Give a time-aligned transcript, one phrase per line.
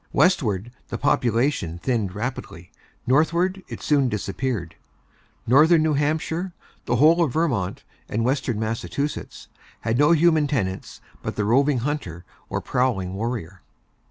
[0.13, 2.71] Westward, the population thinned rapidly;
[3.05, 4.73] northward, it soon disappeared.
[5.45, 6.53] Northern New Hampshire,
[6.85, 9.47] the whole of Vermont, and Western Massachusetts
[9.81, 13.61] had no human tenants but the roving hunter or prowling warrior.